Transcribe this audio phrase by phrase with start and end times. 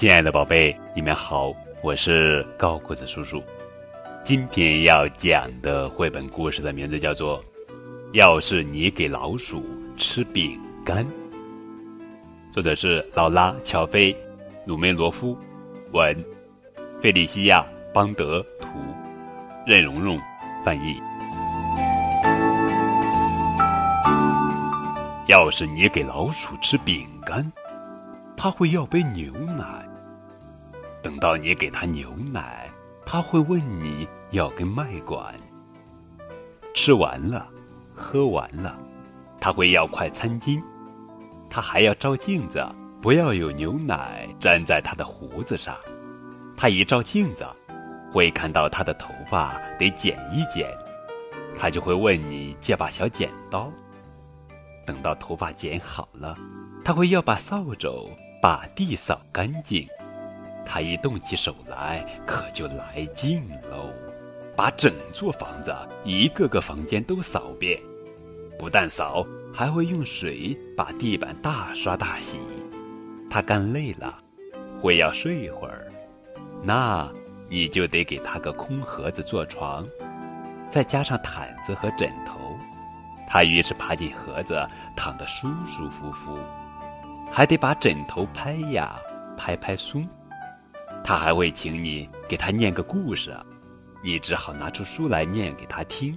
[0.00, 3.42] 亲爱的宝贝，你们好，我是高个子叔叔。
[4.24, 7.38] 今天要讲的绘本故事的名字叫做
[8.14, 9.62] 《要是你给老鼠
[9.98, 11.04] 吃饼干》，
[12.50, 14.16] 作者是劳拉·乔菲、
[14.64, 15.36] 鲁梅罗夫，
[15.92, 16.16] 文，
[17.02, 17.60] 费利西亚·
[17.92, 18.68] 邦德图，
[19.66, 20.18] 任蓉蓉
[20.64, 20.98] 翻译。
[25.26, 27.52] 要是你给老鼠吃饼干，
[28.34, 29.89] 它会要杯牛奶。
[31.02, 32.70] 等到你给他牛奶，
[33.06, 35.34] 他会问你要根麦管。
[36.74, 37.46] 吃完了，
[37.94, 38.78] 喝完了，
[39.40, 40.62] 他会要块餐巾。
[41.48, 42.64] 他还要照镜子，
[43.02, 45.76] 不要有牛奶粘在他的胡子上。
[46.56, 47.46] 他一照镜子，
[48.12, 50.68] 会看到他的头发得剪一剪，
[51.56, 53.70] 他就会问你借把小剪刀。
[54.86, 56.36] 等到头发剪好了，
[56.84, 59.88] 他会要把扫帚把地扫干净。
[60.72, 63.90] 他一动起手来，可就来劲喽，
[64.54, 67.76] 把整座房子一个个房间都扫遍，
[68.56, 72.38] 不但扫，还会用水把地板大刷大洗。
[73.28, 74.16] 他干累了，
[74.80, 75.88] 会要睡一会儿，
[76.62, 77.10] 那
[77.48, 79.84] 你就得给他个空盒子做床，
[80.70, 82.38] 再加上毯子和枕头。
[83.26, 84.64] 他于是爬进盒子，
[84.96, 86.38] 躺得舒舒服服，
[87.32, 88.94] 还得把枕头拍呀
[89.36, 90.06] 拍拍松。
[91.02, 93.36] 他还会请你给他念个故事，
[94.02, 96.16] 你只好拿出书来念给他听。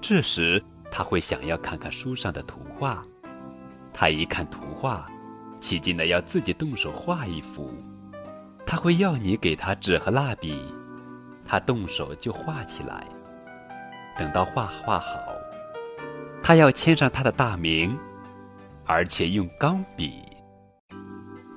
[0.00, 3.02] 这时他会想要看看书上的图画，
[3.94, 5.06] 他一看图画，
[5.58, 7.72] 起劲的要自己动手画一幅。
[8.66, 10.60] 他会要你给他纸和蜡笔，
[11.46, 13.06] 他动手就画起来。
[14.18, 15.18] 等到画画好，
[16.42, 17.96] 他要签上他的大名，
[18.84, 20.20] 而且用钢笔。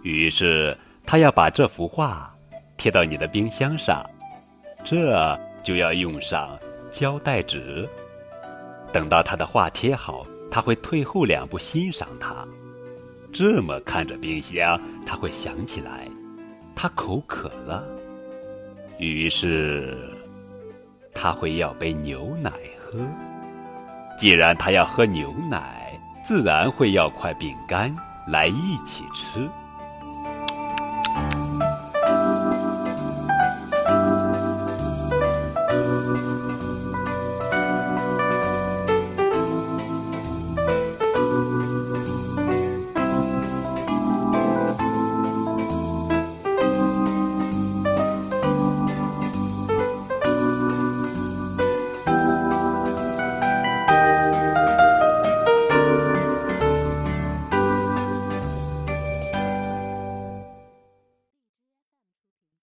[0.01, 2.33] 于是他要把这幅画。
[2.79, 4.03] 贴到你的冰箱上，
[4.85, 6.57] 这就要用上
[6.93, 7.87] 胶带纸。
[8.93, 12.47] 等到他的画贴好，他会退后两步欣赏它。
[13.33, 16.07] 这么看着冰箱，他会想起来，
[16.73, 17.83] 他口渴了，
[18.97, 20.09] 于是
[21.13, 22.49] 他会要杯牛奶
[22.81, 22.97] 喝。
[24.17, 27.93] 既然他要喝牛奶，自然会要块饼干
[28.25, 29.47] 来一起吃。